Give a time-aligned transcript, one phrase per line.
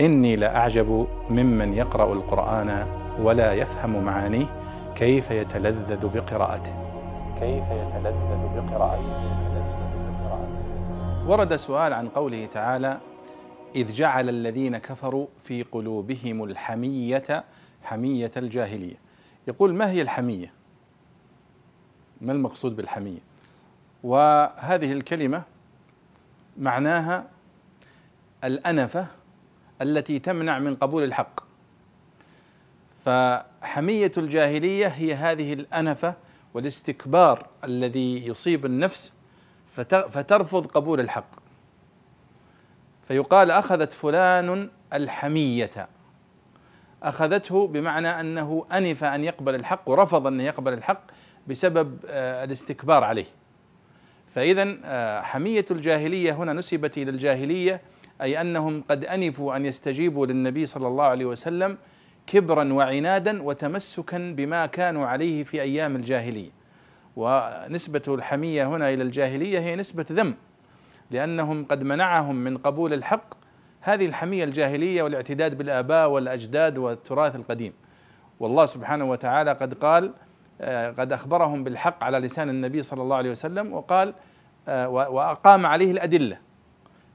[0.00, 2.86] إني لأعجب ممن يقرأ القرآن
[3.20, 4.46] ولا يفهم معانيه
[4.96, 6.72] كيف يتلذذ بقراءته.
[7.40, 9.38] كيف يتلذذ بقراءته.
[11.28, 13.00] ورد سؤال عن قوله تعالى
[13.76, 17.44] إذ جعل الذين كفروا في قلوبهم الحمية
[17.82, 18.96] حمية الجاهلية.
[19.48, 20.52] يقول ما هي الحمية؟
[22.20, 23.18] ما المقصود بالحمية؟
[24.04, 25.42] وهذه الكلمة
[26.58, 27.24] معناها
[28.44, 29.06] الأنفة
[29.82, 31.40] التي تمنع من قبول الحق.
[33.04, 36.14] فحمية الجاهلية هي هذه الأنفة
[36.54, 39.12] والاستكبار الذي يصيب النفس
[39.86, 41.30] فترفض قبول الحق.
[43.08, 45.88] فيقال أخذت فلان الحمية.
[47.02, 51.02] أخذته بمعنى أنه أنف أن يقبل الحق ورفض أن يقبل الحق
[51.48, 53.26] بسبب آه، الاستكبار عليه.
[54.34, 57.80] فإذا آه، حمية الجاهلية هنا نسبت إلى الجاهلية
[58.22, 61.78] أي أنهم قد أنفوا أن يستجيبوا للنبي صلى الله عليه وسلم
[62.26, 66.50] كبرا وعنادا وتمسكا بما كانوا عليه في أيام الجاهلية.
[67.16, 70.34] ونسبة الحمية هنا إلى الجاهلية هي نسبة ذم
[71.10, 73.34] لأنهم قد منعهم من قبول الحق.
[73.80, 77.72] هذه الحمية الجاهلية والاعتداد بالآباء والأجداد والتراث القديم.
[78.40, 80.12] والله سبحانه وتعالى قد قال
[80.60, 84.14] آه، قد أخبرهم بالحق على لسان النبي صلى الله عليه وسلم وقال
[84.68, 86.47] آه، وأقام عليه الأدلة.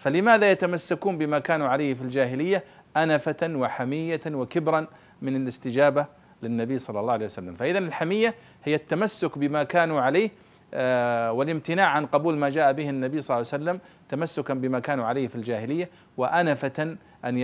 [0.00, 2.64] فلماذا يتمسكون بما كانوا عليه في الجاهلية
[2.96, 4.86] أنفة وحمية وكبرا
[5.22, 6.06] من الاستجابة
[6.42, 8.34] للنبي صلى الله عليه وسلم؟ فإذا الحمية
[8.64, 10.30] هي التمسك بما كانوا عليه
[10.74, 15.04] آه، والامتناع عن قبول ما جاء به النبي صلى الله عليه وسلم تمسكا بما كانوا
[15.04, 17.36] عليه في الجاهلية وأنفة أن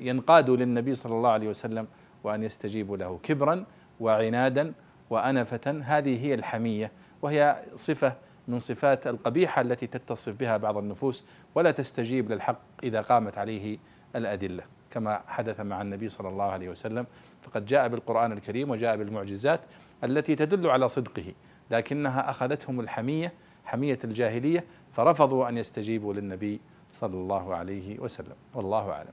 [0.00, 1.86] ينقادوا للنبي صلى الله عليه وسلم
[2.24, 3.64] وأن يستجيبوا له كبرا
[4.00, 4.72] وعنادا
[5.10, 5.82] وأنفة.
[5.84, 12.32] هذه هي الحمية وهي صفة من صفات القبيحة التي تتصف بها بعض النفوس ولا تستجيب
[12.32, 13.78] للحق إذا قامت عليه
[14.16, 14.62] الأدلة.
[14.90, 17.06] كما حدث مع النبي صلى الله عليه وسلم
[17.42, 19.60] فقد جاء بالقرآن الكريم وجاء بالمعجزات
[20.04, 21.32] التي تدل على صدقه
[21.70, 23.32] لكنها أخذتهم الحمية
[23.64, 26.60] حمية الجاهلية فرفضوا أن يستجيبوا للنبي
[26.92, 28.36] صلى الله عليه وسلم.
[28.54, 29.12] والله أعلم.